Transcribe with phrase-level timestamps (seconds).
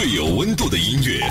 [0.00, 1.30] 最有温度的音乐，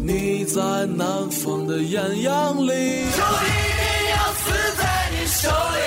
[0.00, 3.82] 你在南方的艳阳里，就一定
[4.14, 5.80] 要死在你手里。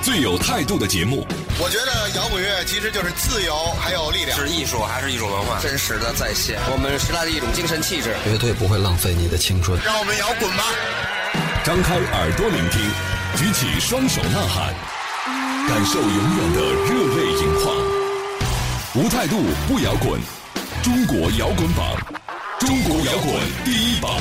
[0.00, 1.26] 最有态度的节目，
[1.60, 4.38] 我觉得摇滚乐其实就是自由，还有力量。
[4.38, 5.60] 是艺术还是一种文化？
[5.60, 8.16] 真实的再现我们时代的一种精神气质。
[8.24, 9.78] 绝对不会浪费你的青春。
[9.84, 10.64] 让我们摇滚吧！
[11.62, 12.80] 张开耳朵聆听，
[13.36, 14.74] 举起双手呐喊，
[15.68, 17.76] 感受永远的热泪盈眶。
[18.94, 20.18] 无态度不摇滚，
[20.82, 21.96] 中国摇滚榜，
[22.60, 24.12] 中国摇滚第一榜。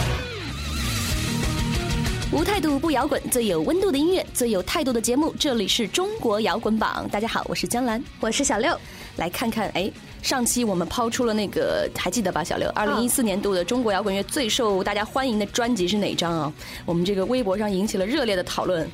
[2.31, 7.07] 无态度不摇滚，最有温度的音乐，最有态度的节目，这里是中国摇滚榜。
[7.11, 8.77] 大家好，我是江兰，我是小六。
[9.17, 9.91] 来看看，哎，
[10.23, 12.43] 上期我们抛出了那个，还记得吧？
[12.43, 16.53] 小六，二零一四年度的中国摇滚乐最受大家欢迎的专辑是哪张啊？
[16.85, 18.89] 我们这个微博上引起了热烈的讨论。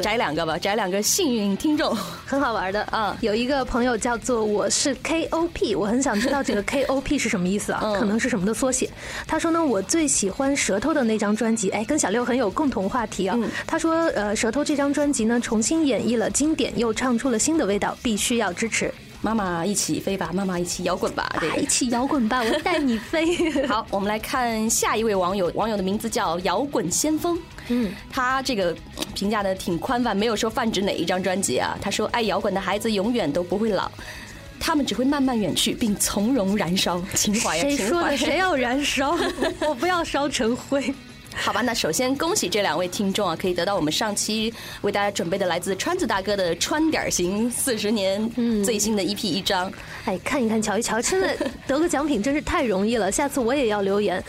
[0.00, 3.16] 摘两个吧，摘两个幸运听众， 很好玩的啊！
[3.20, 7.80] 有一个朋友叫做我是 KOP，我很想知道这个 KOP 是什么意思啊？
[7.98, 8.88] 可能是什么的缩写。
[9.26, 13.38] 他说呢，我最喜欢舌头的那张专辑，哎，跟小六很有共同话题啊。
[13.66, 18.92] 他说，呃，舌头这张专辑呢，重新演绎了经典，又唱出了新的味道，必须要支持。
[19.22, 23.50] 妈妈一起飞吧，妈妈一起摇滚吧，一起摇滚吧， 我带你飞。
[23.66, 27.38] 好，我们来看下一位网友，网友的名字叫摇滚先锋。
[27.68, 28.76] 嗯，他这个
[29.14, 31.78] 评价的挺宽泛，没有说泛指哪一张专辑啊。
[31.80, 33.88] 他说：“爱摇滚的孩子永远都不会老，
[34.58, 38.16] 他们只会慢慢远去，并从容燃烧情怀呀。”谁说的？
[38.16, 39.16] 谁要燃烧？
[39.68, 40.92] 我不要烧成灰。
[41.42, 44.52] 好吧，那首先恭喜这两位听众啊，可以得到我们上期
[44.82, 48.30] 为大家准备的来自川子大哥的川点行四十年
[48.64, 49.72] 最新的一批一张。
[50.04, 53.10] 哎，看一看，瞧一瞧，真的得个奖品真是太容易了。
[53.10, 54.22] 下次我也要留言。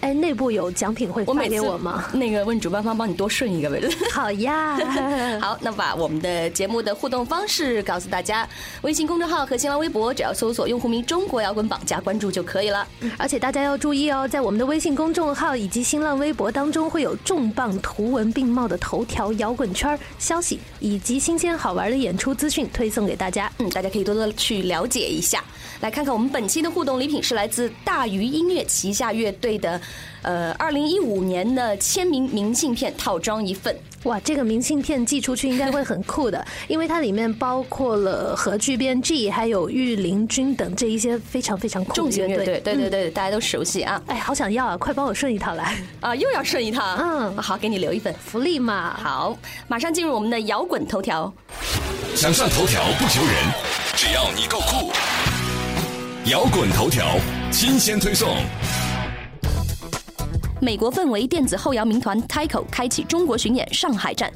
[0.00, 2.04] 哎，内部有奖品会发给我吗？
[2.12, 3.82] 那个问主办方帮你多顺一个呗。
[4.12, 4.78] 好呀，
[5.40, 8.48] 好，那把我们的节目的互动方式告诉大家：
[8.82, 12.86] 微信公众号和新浪微博，只要搜索用户名“中国摇滚榜”加关注就可以了。
[13.16, 23.50] 而且大家要注意哦，在我们的微信公众号以及新浪微博当中，会有重磅图文并茂的头条摇滚圈消息，以及新鲜好玩的演出资讯推送给大家。
[23.58, 25.42] 嗯，大家可以多多去了解一下。
[25.80, 29.80] 来看看我们本期的互动礼品是来自大鱼音乐旗下乐队的。
[30.22, 44.02] 呃，二零一五年的签名明信片套装一份，哇，这个明信片寄出去应该会很酷的， 因为它里面包括了核聚变 G，还有御林军等这一些非常非常重型乐队，对对对，大家都熟悉啊。
[44.08, 48.98] 哎，好想要啊，快帮我顺一套来啊，又要顺一套，嗯，好，给你留一份福利嘛。
[49.00, 49.38] 好，
[49.68, 51.32] 马上进入我们的摇滚头条，
[52.16, 53.32] 想上头条不求人，
[53.94, 54.90] 只要你够酷。
[56.28, 57.06] 摇滚头条
[57.52, 58.28] 新鲜推送。
[60.60, 64.28] 美国氛围电子后摇民团 Tycho 开启中国巡演上海站。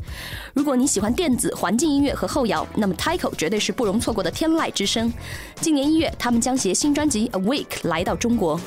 [0.55, 5.13] 如果你喜欢电子环境音乐和后摇，那么 Tycho 绝对是不容错过的天籁之声。
[5.57, 8.61] 今年一月，他们将携新专辑 Awake 来到中国。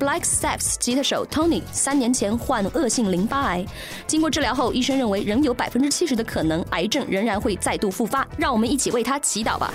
[0.00, 3.62] Black Sabbath 吉他手 Tony 三年前患恶性淋巴癌，
[4.06, 8.26] 经过治疗后，医生认为仍有百分之七十的可能，癌症仍然会再度复发。
[8.38, 9.70] 让我们一起为他祈祷吧。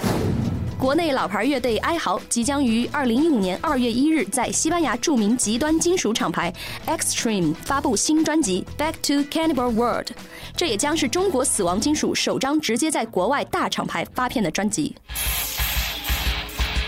[0.80, 6.54] 国内老牌乐队哀嚎即将于二零一五年二月一日在西班牙著名极端金属厂牌
[6.88, 10.08] Extreme 发布新专辑《Back to Cannibal World》，
[10.56, 14.96] 这也将是中国死亡金属首张直接在国外大厂牌发片的专辑。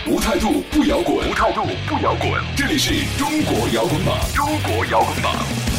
[0.06, 5.71] 无态度不摇滚，无态度不摇滚，这里是中国摇滚榜，中国摇滚榜。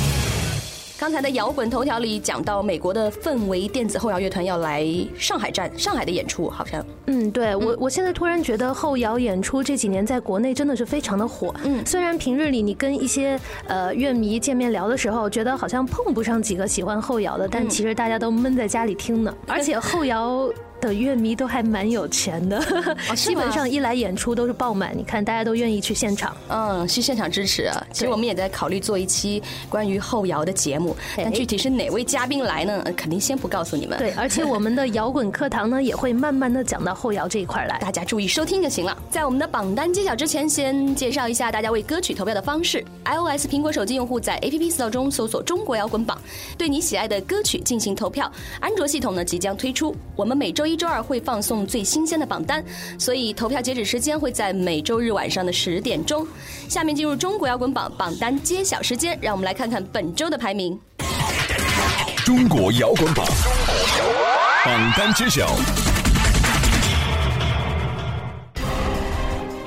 [1.03, 4.87] 刚才的摇滚头条里讲到，美国的氛围电子后摇乐团要来
[5.17, 6.81] 上海站，上海的演出好像。
[7.07, 11.53] 嗯，对我，我现在突然觉得后摇演出这几年在国内真的是非常的火。
[11.65, 13.37] 嗯，虽然平日里你跟一些
[13.67, 20.49] 呃乐迷见面聊的时候，觉得好像碰不上几个喜欢后摇的，但其实大家都闷在家里听呢，而且后摇。
[20.83, 22.61] 的乐迷都还蛮有钱的，
[23.15, 24.95] 基本上一来演出都是爆满。
[24.95, 27.71] 你看，大家都愿意去现场，嗯，去现场支持。
[27.91, 32.83] 其实我们也在考虑做一期关于后摇的节目，但具体是哪位嘉宾来呢？
[32.97, 33.97] 肯定先不告诉你们。
[33.97, 38.97] 对，而且我们的摇滚课堂呢，也会慢慢的讲到后摇这一块来，大家注意收听就行了。
[39.09, 46.21] 在我们的榜单揭晓之前，先介绍一下大家为歌曲投票的方式：iOS 苹果手机用户在 APP Store 中搜索“中国摇滚榜”，
[46.57, 50.72] 对你喜爱的歌曲进行投票；安卓系统呢，即将推出，我们每周一。
[50.73, 52.65] 一周二会放送最新鲜的榜单，
[52.97, 56.27] 所以投票截止时间会在每周日晚上的十点钟。
[56.67, 60.79] 下面进入中国摇滚榜榜单揭晓时间，让我们来看看本周的排名。
[62.25, 63.23] 中国摇滚榜
[64.65, 65.47] 榜单揭晓，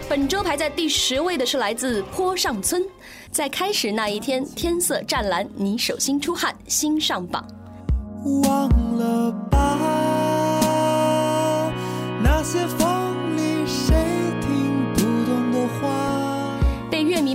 [0.09, 2.83] 本周排在第十位的是来自坡上村，
[3.31, 7.47] 在开始那一天，天色湛蓝，你手心出汗，心上榜。
[8.43, 8.69] 忘
[8.99, 10.06] 了吧。
[12.47, 12.96] 那些风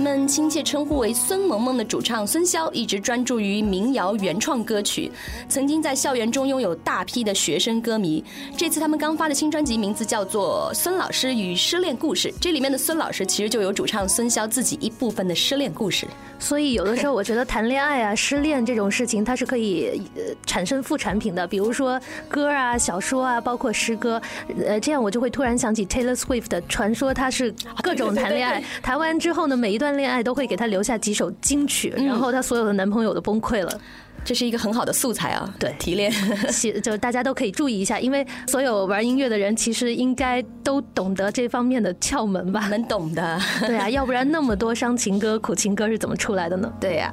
[0.00, 5.10] 们亲切称呼为孙萌萌的主唱孙骁，一直专注于民谣原创歌曲，
[5.48, 8.24] 曾经在校园中拥有大批的学生歌迷。
[8.56, 16.06] 这次他们刚发的新专辑名字叫做《孙老师与失恋故事》，这里面的孙老师其实就有主唱孙骁自己一部分的失恋故事。
[16.38, 24.20] 所以有的时候我觉得谈恋爱啊、失恋这种事情，它是可以呃产生副产品的，比如说歌啊、小说啊，包括诗歌。
[24.66, 33.80] 呃，这样我就会突然想起 Taylor Swift 的传说，他是各种谈恋爱，谈完之后呢，每一段恋爱都会给她留下几首金曲，然后她所有的男朋友都崩溃了。
[34.24, 36.12] 这是一个很好的素材啊，对，提炼，
[36.80, 42.68] 就大家都可以注意一下，因为所有玩音乐的人其实应该都懂得这方面的窍门吧？
[42.70, 46.72] 能懂的，对啊，要不然那么多伤情歌、苦情歌是怎么出来的呢？
[46.80, 47.10] 对呀。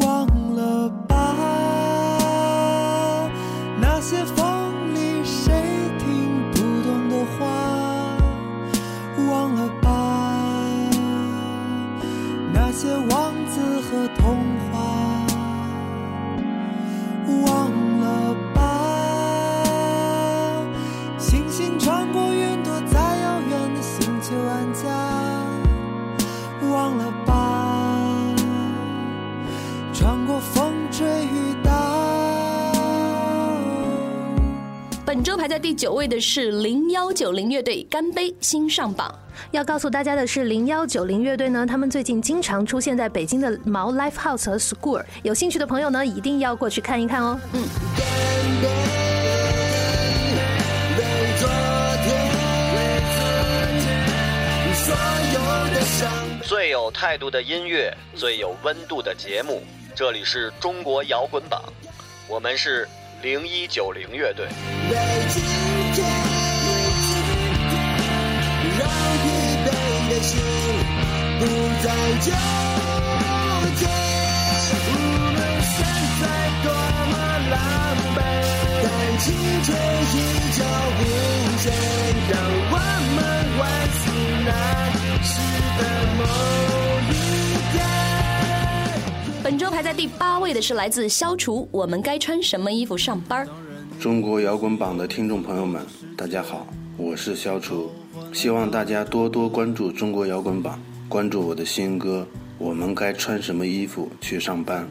[0.00, 1.34] 忘了吧，
[3.80, 4.24] 那些
[12.76, 14.36] 些王子和童
[14.70, 15.24] 话。
[17.46, 18.60] 忘了吧，
[21.18, 24.84] 星星穿过云朵，在遥远的星球安家。
[26.70, 28.34] 忘了吧，
[29.94, 31.72] 穿过风吹雨打。
[35.06, 39.10] 本周排在第九位的是零幺九零乐队，《干杯》新上榜。
[39.52, 47.38] 要告诉大家的是，零幺九零乐队呢，他们最近经常出现在北京的毛 Live House 和 School，有兴趣的朋友呢，一定要过去看一看哦。
[47.52, 47.62] 嗯。
[56.42, 59.62] 最有态度的音乐，最有温度的节目，
[59.94, 61.62] 这里是中国摇滚榜，
[62.28, 62.88] 我们是
[63.22, 64.46] 零一九零乐队。
[69.22, 69.24] 疲
[69.64, 69.68] 惫
[70.10, 70.30] 的心
[71.38, 71.42] 不
[71.82, 71.86] 再
[72.20, 72.28] 纠
[73.76, 73.82] 结，
[74.76, 74.94] 无
[75.34, 75.74] 论现
[76.20, 76.24] 在
[76.62, 76.66] 多
[77.10, 77.14] 么
[77.50, 77.54] 狼
[78.14, 78.18] 狈，
[78.82, 78.86] 但
[79.18, 79.24] 青
[79.64, 79.68] 春
[80.12, 80.16] 依
[80.56, 80.58] 旧
[80.98, 81.00] 无
[81.58, 81.64] 限，
[82.30, 82.34] 让
[82.72, 82.74] 我
[83.16, 83.18] 们
[83.56, 83.60] 唤
[83.92, 84.04] 醒
[84.44, 84.50] 那
[85.22, 85.28] 时
[85.78, 85.80] 的
[86.16, 86.20] 某
[87.10, 87.12] 一
[87.72, 87.74] 天。
[89.42, 93.46] 本周排在第八位的是来自消除，我们该穿什么衣服上班？
[94.00, 95.84] 中国摇滚榜的听众朋友们，
[96.16, 96.66] 大家好，
[96.96, 97.90] 我是消除。
[98.32, 102.26] 希望大家多多关注中国摇滚榜，关注我的新歌
[102.58, 104.84] 《我们该穿什么衣服去上班》。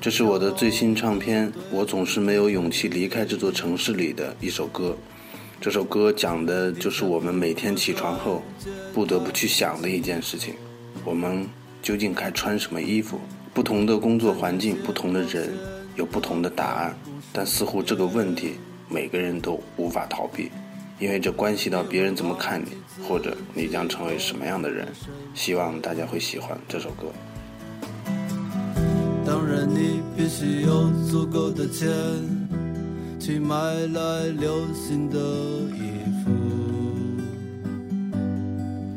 [0.00, 4.96] 这是我的最新唱片《我总是没有勇气离开这座城市》里的一首歌。
[5.60, 8.42] 这首歌讲的就是我们每天起床后
[8.92, 10.54] 不得不去想的一件事情：
[11.04, 11.46] 我们
[11.82, 13.20] 究竟该穿什么衣服？
[13.54, 15.50] 不同的工作环境，不同的人，
[15.94, 16.96] 有不同的答案。
[17.32, 18.54] 但似乎这个问题
[18.88, 20.50] 每个人都无法逃避。
[20.98, 22.76] 因为这关系到别人怎么看你，
[23.08, 24.86] 或者你将成为什么样的人。
[25.34, 27.06] 希望大家会喜欢这首歌。
[29.24, 31.88] 当然，你必须有足够的钱，
[33.18, 35.18] 去买来流行的
[35.76, 36.30] 衣服。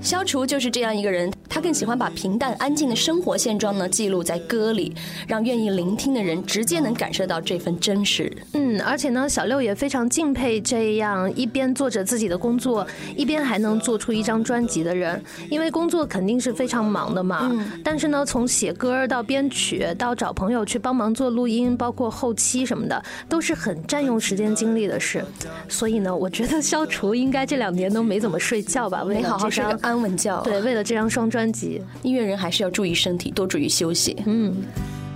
[0.01, 1.31] 消除就是这样一个人。
[1.47, 4.93] 他更喜欢把平淡安静的生活现状呢记录在歌里，
[5.27, 8.31] 让愿意聆听的人直接能感受到这份真实。
[8.53, 15.21] 嗯，而且呢，小六也非常敬佩这样一边做着自己的工作，一边还能做出一张专辑的人。
[15.49, 17.49] 因为工作肯定是非常忙的嘛。
[17.51, 17.65] 嗯。
[17.83, 25.23] 但是呢，从写歌到编曲，到找朋友去帮忙做录音，包括后期什么的，都是很占用时间精力的事。
[25.69, 30.41] 所以呢，我觉得消除应该这两年都没怎么睡觉吧，没好好睡个安稳觉。
[30.41, 31.51] 对，为了这张双专。
[31.53, 34.17] 辑，音乐人还是要注意身体，多注意休息。
[34.25, 34.53] 嗯，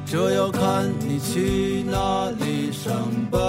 [0.06, 2.94] 这要看你去哪里上
[3.30, 3.40] 班，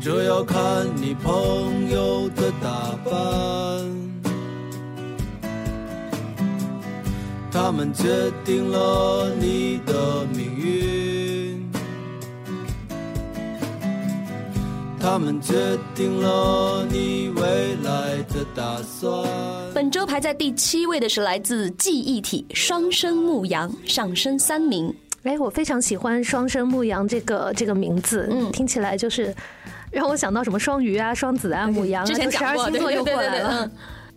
[0.00, 3.10] 这要看你朋友的打扮，
[7.50, 10.85] 他们决定了你的命运。
[15.08, 15.54] 他们决
[15.94, 19.08] 定了你未来的打算。
[19.72, 24.92] 本周排在第七位的是来自记忆体双生牧羊，上升三名。
[25.22, 29.32] 哎，我非常喜欢双生牧羊这个这个名字，嗯，听起来就是
[29.92, 33.70] 让我想到什么双鱼啊、双子啊、母羊啊，之前讲过，又过来了。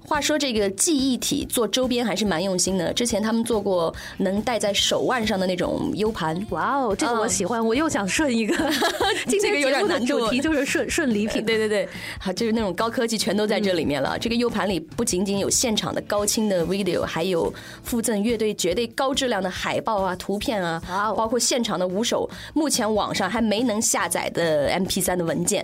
[0.10, 2.92] 话说这个记忆体做周边还是蛮用心的。
[2.94, 6.44] 之前他们做过能戴在手腕上的那种 U 盘。
[6.50, 8.56] 哇哦，这个我喜欢，我又想顺一个。
[9.30, 11.46] 这个有点难主题就是顺顺礼品。
[11.46, 11.88] 对对对，
[12.20, 14.18] 好，就是那种高科技全都在这里面了。
[14.18, 20.82] 这个 U 盘里不仅仅有现场的高清的 video，还有附赠乐队绝对高质量的海报啊、图片啊，
[21.16, 22.28] 包括现场的五首。
[22.56, 25.64] 目前网上还没能下载的 MP3 的文件。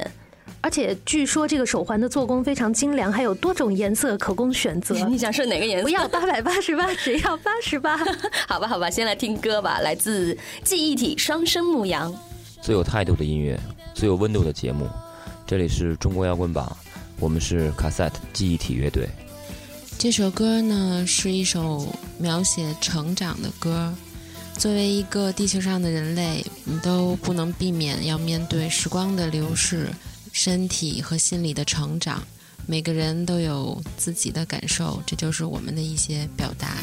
[0.65, 4.95] 而且据说这个手环的做工非常精良，还有多种颜色可供选择。
[5.07, 5.84] 你想是哪个颜色？
[5.84, 7.95] 不要八百八十八，只 要八十八。
[8.50, 12.12] 好吧，好吧，先来听歌吧，来自记忆体双生牧羊。
[12.63, 13.60] 最有态度的音乐，
[13.93, 14.89] 最有温度的节目，
[15.45, 16.75] 这里是中国摇滚榜，
[17.19, 19.07] 我们是卡塞特记忆体乐队。
[20.00, 21.86] 这首歌呢是一首
[22.17, 23.93] 描写成长的歌。
[24.57, 29.89] 作为一个地球上的人类，你都不能避免要面对时光的流逝，
[30.36, 32.22] 身体和心理的成长。
[32.68, 36.75] 每个人都有自己的感受，这就是我们的一些表达。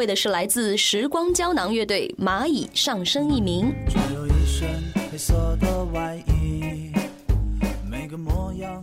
[0.00, 3.70] 位的是来自时光胶囊乐队《蚂蚁上升一名》。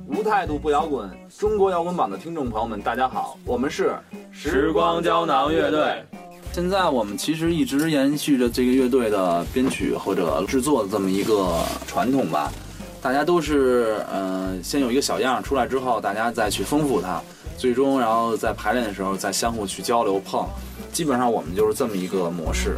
[0.07, 3.95] 无态度不摇滚，中国摇滚榜的听众朋友们，大家好，我们是
[4.31, 6.05] 时光胶囊乐队。
[6.53, 12.53] 现在我们其实一直延续着这个乐队的编曲或者制作的这么一个传统吧。
[13.01, 17.19] 大家都是呃，先有一个小样出来之后，大家再去丰富它。
[17.57, 20.47] 最终，然后在排练的时候再相互去交流碰，
[20.97, 22.75] 基本上我们就是这么一个模式。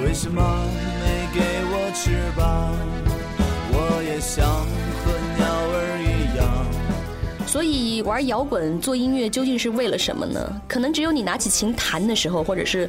[0.00, 0.40] 为什么
[1.00, 1.40] 没给
[1.72, 2.72] 我翅膀？
[3.72, 5.44] 我也想和鸟
[5.74, 6.46] 儿一样。
[7.48, 10.62] 所以玩摇滚做音乐究竟是为了什么呢？
[10.68, 12.88] 可能只有你拿起琴弹的时候，或者是。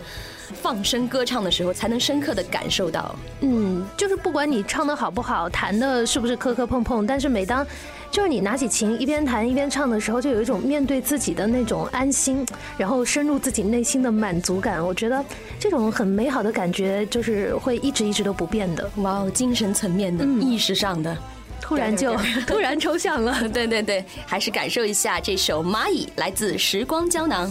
[0.61, 3.15] 放声歌唱的时候，才能深刻的感受到。
[3.39, 7.65] 嗯，就是不管你唱的好不好，弹的是不是磕磕碰碰，但是每当
[8.11, 12.45] 就是你拿起琴一边弹一边唱的时候，就有一种面对自己的那种安心，
[12.77, 14.85] 然后深入自己内心的满足感。
[14.85, 15.23] 我觉得
[15.57, 18.91] 这种很美好的感觉，就是会一直一直都不变的。
[18.97, 21.17] 哇哦，精神层面的、意识上的，
[21.61, 22.13] 突然就
[22.45, 23.33] 突然抽象了。
[23.47, 27.49] 对对对，还是感受一下这首《蚂蚁》，来自时光胶囊。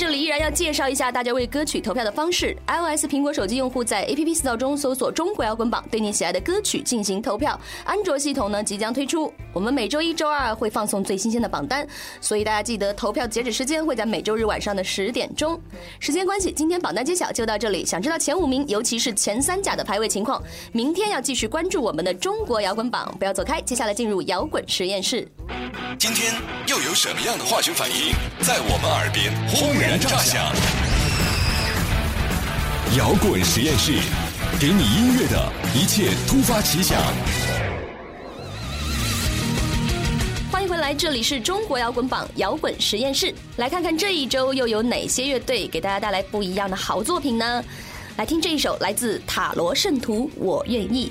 [0.00, 2.56] 在这里依然要介绍一下大家为歌曲投票的方式。
[2.68, 7.58] iOS 苹果手机用户在 App Store 中搜索“中国摇滚榜”，对你喜爱的歌曲进行投票。
[7.84, 11.86] 安卓系统呢即将推出，我们每周一周二会放送最新鲜的榜单，
[12.20, 15.60] 所以大家记得投票截止时间会在每周日晚上的十点钟。
[15.98, 17.84] 时间关系，今天榜单揭晓就到这里。
[17.84, 23.60] 想知道前五名，尤其是前三甲的排位情况，明天要继续关注我们的中国摇滚榜，不要走开。
[23.60, 25.26] 接下来进入摇滚实验室。
[25.98, 26.32] 今天
[26.68, 29.80] 又有什么样的化学反应在我们耳边轰？
[29.80, 30.52] 然炸响！
[32.96, 33.92] 摇滚实验室，
[34.58, 37.00] 给你音乐的一切突发奇想。
[40.50, 43.32] 欢迎回来，这里是中国摇滚榜摇滚实验室。
[43.56, 47.64] 来看看这一周又有哪些乐队给大家带来不一样的好作品呢？
[48.16, 51.10] 来听这一首来自塔罗圣徒，《我愿意》。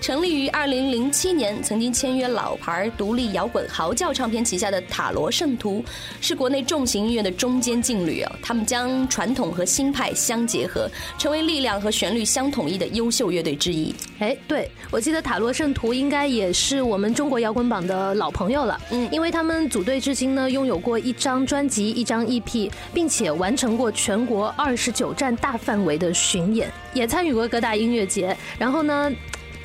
[0.00, 5.84] 成立于二零零七年，曾经签约老牌独立摇滚嚎叫唱片旗下的塔罗圣徒，
[6.20, 8.30] 是国内重型音乐的中间劲旅哦。
[8.42, 13.94] 他们将传统和新派相结合，成为力量和旋律相统一的优秀乐队之一。
[14.18, 18.80] 哎，对，我记得塔罗圣徒应该也是我们中国摇滚榜的老朋友了。
[18.90, 28.36] 嗯，因为他们组队至今呢，拥有过一张专辑、一张 EP，并且完成过全国二十九站大范围的巡演，也参与过各大音乐节。
[28.58, 29.10] 然后呢？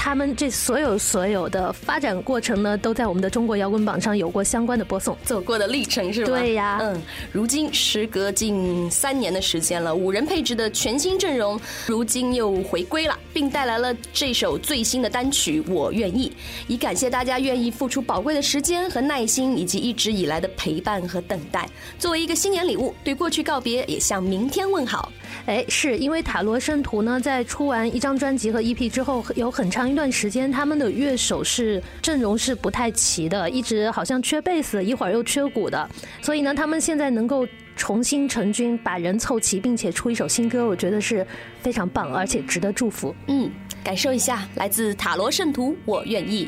[0.03, 6.39] 他们这所有所有的发展过程呢，都在我们的中国摇滚榜上有过相关的播送，走过的历程是吧？
[6.39, 6.99] 对呀，嗯，
[7.31, 16.29] 如今时隔近三年的时间了，五人配置的全新阵容，如今又回归了，并带来了这首最新的单曲《我愿意》，
[16.67, 21.69] 以感谢大家愿意付出宝贵的时间和耐心，以及一直以来的陪伴和等待。
[21.99, 25.11] 作为一个新年礼物，对过去告别，也向明天问好。
[25.45, 35.89] 哎，是因为塔罗圣徒呢，在出完一张专辑和 EP 之后，有很长一段时间，他们的乐手是阵容是不太齐的，一直好像缺贝斯，一会儿又缺鼓的，
[36.21, 37.45] 所以呢，他们现在能够
[37.75, 41.27] 重新成军，把人凑齐，并且出一首新歌，我觉得是
[41.61, 43.13] 非常棒，而且值得祝福。
[43.27, 43.51] 嗯。
[43.83, 46.47] 感受一下来自塔罗圣徒，我愿意。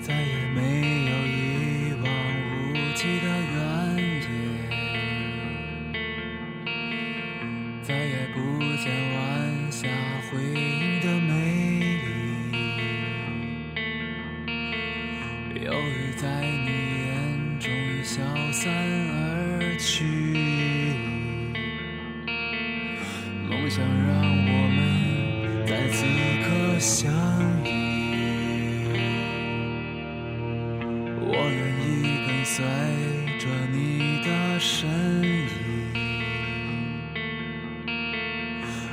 [0.00, 2.10] 再也没有一望
[2.70, 3.54] 无际的原
[3.98, 4.02] 野，
[7.82, 8.38] 再也不
[8.82, 9.11] 见
[33.42, 35.50] 着你的身影，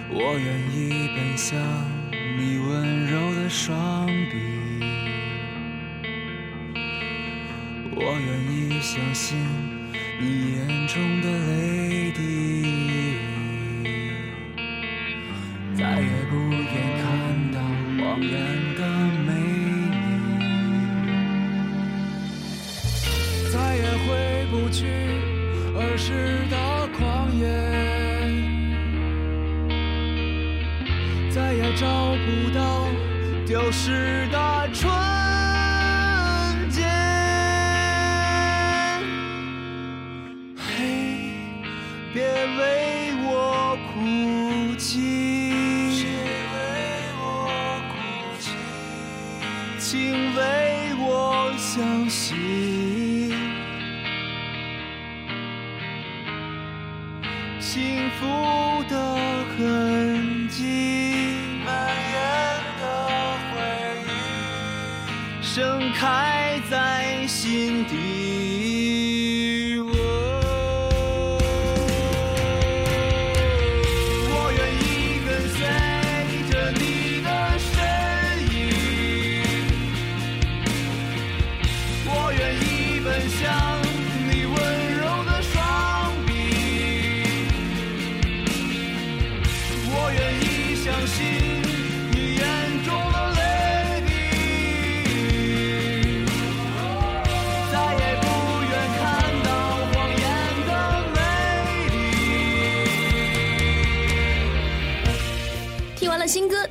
[0.09, 1.55] 我愿意奔向
[2.35, 4.33] 你温柔的双臂，
[7.93, 9.37] 我愿意相信
[10.19, 12.17] 你眼中的泪滴，
[15.75, 16.65] 再也不愿
[16.97, 17.07] 看
[17.53, 17.61] 到
[18.03, 18.33] 谎言
[18.75, 18.81] 的
[33.69, 34.89] 丢失的纯
[36.71, 36.81] 洁。
[40.57, 41.33] 嘿，
[42.11, 44.97] 别为我哭泣，
[49.77, 50.28] 请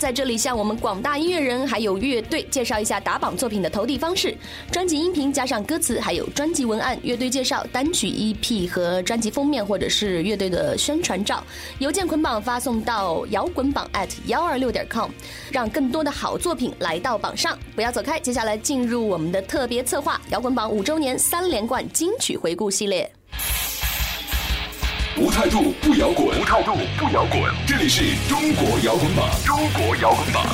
[0.09, 4.35] 在这里向我们广大音乐人还有乐队介绍一下打榜作品的投递方式：
[4.73, 11.44] 专辑音频加上歌词，还有专辑文案、乐队介绍、单曲 EP 和专辑封面或者是乐队的宣传照，
[11.79, 15.11] 邮件捆绑发送到摇滚榜 at 幺二六点 com，
[15.53, 17.59] 让更多的好作品来到榜上。
[17.77, 23.12] 不要走开，接下来进入我们的特别策划——摇滚榜五周年三连冠金曲回顾系列。
[25.20, 27.42] 无态度不摇滚，无态度不摇滚。
[27.66, 30.46] 这里是中国摇滚榜，中国摇滚榜。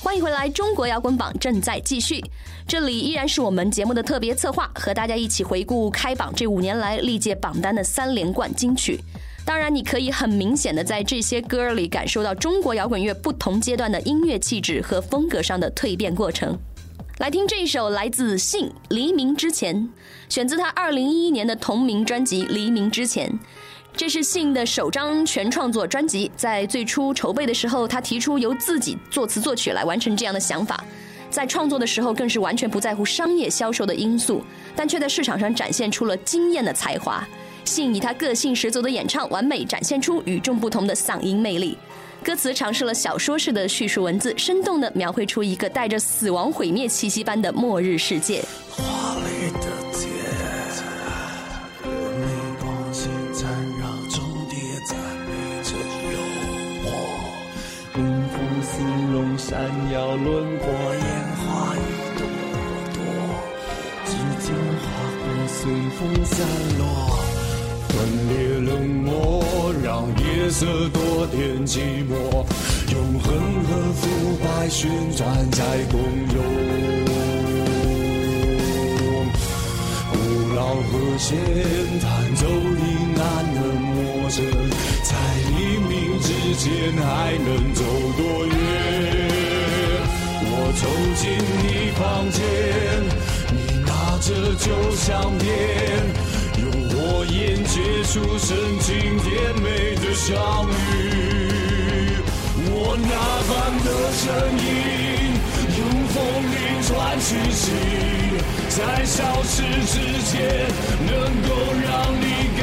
[0.00, 2.24] 欢迎回来，中国摇滚榜正在继续。
[2.66, 8.98] 这里依然是我们节目的特别策划，和大家一起回顾开榜这五年来历届榜单的三连冠金曲。
[9.44, 16.58] 当然，你可以很明显的在这些歌里感受到中国摇滚乐不同阶段的音乐气质和风格上的蜕变过程。
[17.18, 19.74] 来听这一首来自信《黎明之前》，
[20.28, 23.28] 选自他二零一一年的同名专辑《黎明之前》。
[23.92, 30.84] 这是信的首张全创作专辑，在最初筹备的时候，他提出由自己作词作曲来完成这样的想法。
[31.28, 34.44] 在创作的时候，更是完全不在乎商业销售的因素，
[34.76, 37.26] 但却在市场上展现出了惊艳的才华。
[37.64, 41.76] 信以他个性十足的演唱，完美展现出与众不同的嗓音魅力。
[42.24, 48.44] 歌词尝试了小说式的叙述文字，生动地描绘出一个带着死亡毁灭气息般的末日世界。
[48.70, 49.60] 华丽的
[49.92, 50.04] 天，
[51.84, 52.26] 没
[52.60, 55.30] 光线缠绕重叠赞美
[55.62, 55.70] 着
[56.12, 56.16] 幽
[56.84, 56.86] 默，
[57.94, 58.68] 冰封丝
[59.12, 59.50] 绒闪
[59.92, 61.02] 耀轮廓，烟
[61.38, 61.78] 花一
[62.18, 62.20] 朵
[62.92, 62.96] 朵，
[64.04, 64.10] 指
[64.44, 64.46] 尖
[64.82, 64.84] 划
[65.22, 65.58] 过随
[65.98, 66.36] 风散
[66.78, 66.82] 落。
[67.88, 67.96] 分
[68.28, 68.36] 裂，
[70.48, 72.42] 夜色多点寂寞，
[72.90, 73.28] 永恒
[73.64, 74.08] 和腐
[74.42, 76.40] 败旋转在共有。
[80.10, 80.16] 古
[80.56, 81.36] 老和弦
[82.00, 83.22] 弹奏阴暗
[83.54, 83.92] 的陌
[84.30, 84.42] 生，
[85.02, 85.12] 在
[85.50, 87.84] 黎明之前还能走
[88.16, 88.56] 多远？
[90.50, 90.82] 我走
[91.14, 91.28] 进
[91.60, 92.00] 你房
[92.32, 92.40] 间，
[93.52, 93.90] 你拿
[94.22, 95.06] 着旧相
[95.36, 95.46] 片。
[96.60, 99.28] 用火焰结出深情甜
[99.62, 100.34] 美的相
[100.66, 102.18] 遇，
[102.70, 103.10] 我呐
[103.48, 103.50] 喊
[103.84, 104.24] 的声
[104.58, 104.66] 音
[105.78, 106.16] 用风
[106.50, 106.90] 铃传
[107.20, 107.62] 讯息，
[108.68, 109.94] 在消失之
[110.26, 110.32] 前
[111.06, 111.10] 能
[111.46, 111.48] 够
[111.82, 111.86] 让
[112.20, 112.24] 你
[112.60, 112.62] 感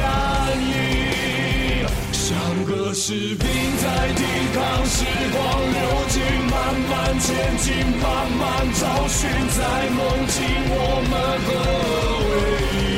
[0.62, 2.24] 应，像
[2.66, 3.44] 个士兵
[3.78, 4.20] 在抵
[4.54, 4.94] 抗时
[5.32, 5.36] 光
[5.72, 5.76] 流
[6.08, 6.14] 进。
[6.48, 6.54] 慢
[6.88, 7.26] 慢前
[7.58, 7.66] 进，
[8.02, 8.04] 慢
[8.38, 8.42] 慢
[8.74, 10.34] 找寻，在梦境
[10.68, 10.74] 我
[11.10, 11.12] 们
[11.46, 11.48] 合
[12.30, 12.95] 位。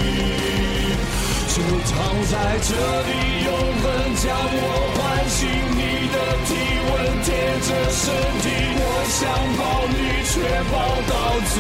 [1.68, 3.52] 就躺在这里，永
[3.83, 3.85] 恒
[4.16, 4.59] 将我
[4.96, 5.44] 唤醒。
[5.76, 6.50] 你的体
[6.88, 7.28] 温贴
[7.61, 8.00] 着身
[8.40, 8.48] 体，
[8.81, 9.20] 我想
[9.59, 9.61] 抱
[9.92, 10.33] 你，却
[10.72, 10.74] 抱
[11.07, 11.12] 到
[11.44, 11.52] 自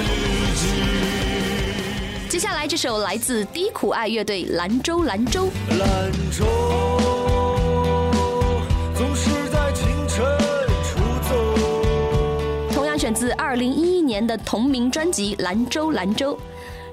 [0.56, 0.64] 己。
[2.26, 5.50] 接下来这首来自低苦爱乐队《兰州兰州》。
[5.78, 6.46] 兰州
[8.96, 10.24] 总是在清晨
[10.84, 11.36] 出走。
[12.72, 16.34] 同样选自二零一一年的同名专辑《兰州兰州》。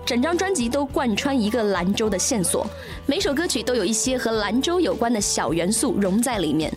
[0.06, 2.68] 整张专辑都贯穿一个兰州的线索，
[3.08, 6.72] 每首歌曲都有一些和兰州有关的小元素融在里面。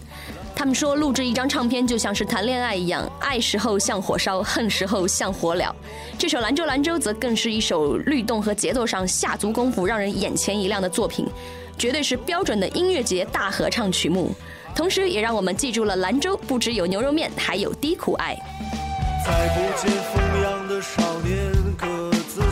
[0.57, 5.71] 他们说，录制一张唱片就像是谈恋爱一样，爱时候像火烧，恨时候像火燎。
[6.19, 11.27] 这首《兰州兰州》则更是一首律动和节奏上下足功夫、让人眼前一亮的作品，
[11.77, 14.35] 绝对是标准的音乐节大合唱曲目。
[14.75, 18.35] 同时，也让我们记住了兰州不只有牛肉面，还有低苦爱。
[19.25, 21.58] 再不见风扬的少年，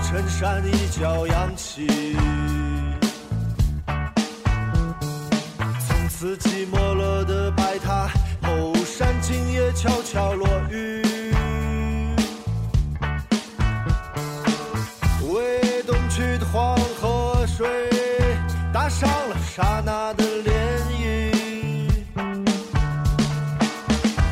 [0.09, 1.85] 衬衫一角扬起。
[5.89, 8.09] 从此寂寞了的白塔，
[8.41, 11.03] 后山今夜悄悄落雨。
[15.29, 17.69] 为东去的黄河水，
[18.73, 20.53] 打上了刹那的涟
[21.01, 21.33] 漪。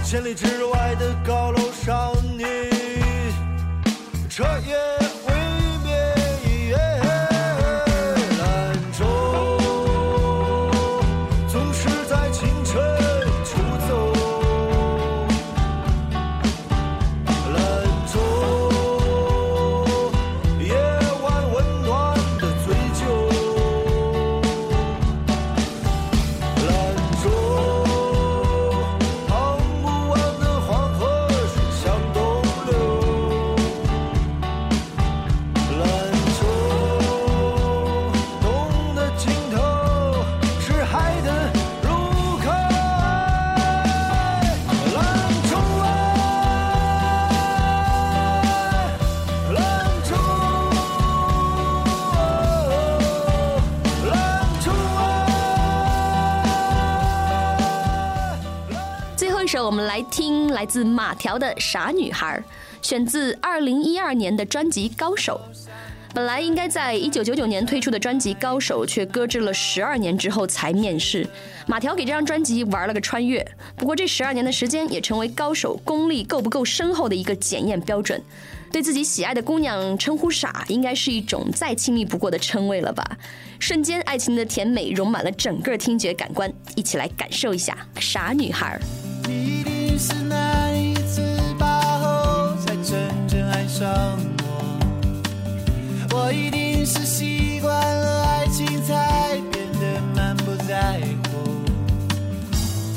[0.05, 0.47] 千里之
[60.65, 62.43] 来自马条的《傻女孩》，
[62.81, 65.39] 选自二零一二年的专辑《高手》。
[66.15, 71.29] 本来应该在一九九九年推出的专辑《高手》，却搁置了十二年之后才面世。
[71.67, 73.47] 马条给这张专辑玩了个穿越，
[73.77, 78.19] 不过这十二年的时间也成为高手功力够不够深厚的一个检验标准。
[78.73, 83.05] 对自己喜爱的姑娘称呼傻，应该是一种再亲密不过的称谓了吧？
[83.61, 88.81] 瞬间，爱情的甜美融满了整个听觉感官，一起来感受一下《傻女孩》。
[89.99, 91.23] 是那一次
[91.59, 93.89] 吧后才真正爱上
[94.43, 101.39] 我，我一定是习惯了爱情才变得满不在乎。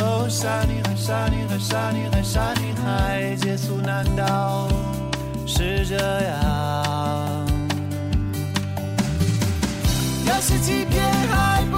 [0.03, 4.67] 哦，傻女孩，傻女孩，傻女孩，傻女孩，结束难道
[5.45, 7.45] 是这样？
[10.25, 11.77] 要是欺骗还不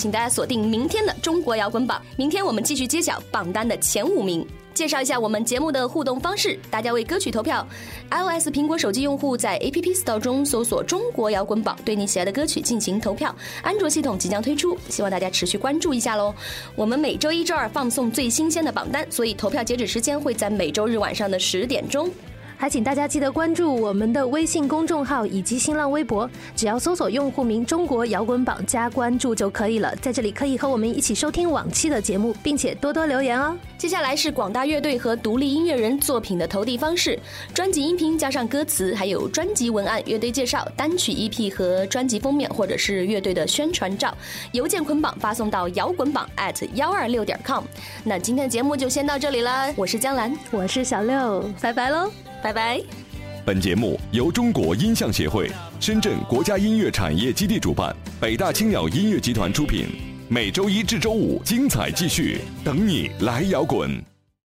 [0.00, 2.00] 请大家锁定明天的中国摇滚榜。
[2.16, 4.46] 明天我们继续揭晓榜单的前五名。
[4.72, 7.68] 介绍一下我们节目的互动方式：大家为歌曲投票。
[8.10, 13.34] iOS 苹果手机用户在 App Store 中搜索“中国摇滚榜”，对你喜爱的歌曲进行投票。
[13.60, 16.34] 安卓系统即将推出，希望大家持续关注一下喽。
[16.74, 22.08] 我们每周一、周二放送最新鲜的榜单，所以投票截止时间会在每周日晚上的十点钟。
[22.60, 29.96] 还请大家记得关注我们的微信公众号以及新浪微博，只要搜索用户名“中国摇滚榜”加关注就可以了。
[29.96, 33.56] 在这里可以和我们一起收听往期的节目，并且多多留言哦。
[33.78, 37.18] 接下来是广大乐队和独立音乐人作品的投递方式：
[37.54, 44.14] 专辑音频加上歌词，还有专辑文案、乐队介绍、单曲 EP 和专辑封面，或者是乐队的宣传照，
[44.52, 47.64] 邮件捆绑发送到摇滚榜 at 幺二六点 com。
[48.04, 52.10] 那今天的节目就先到这里了，我是江兰，我是小六，拜拜喽，
[52.42, 52.80] 拜拜。
[53.44, 55.50] 本节目由中国音像协会、
[55.80, 59.86] 深圳国家音乐产业基地主办，北大青鸟音乐集团出品。
[60.28, 64.09] 每周一至周五，精彩继续，等你来摇滚。